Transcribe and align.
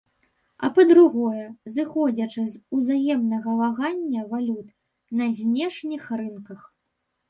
А 0.67 0.69
па-другое, 0.77 1.43
зыходзячы 1.75 2.47
з 2.55 2.79
узаемнага 2.79 3.49
вагання 3.63 4.27
валют 4.35 4.67
на 5.23 5.33
знешніх 5.45 6.13
рынках. 6.21 6.71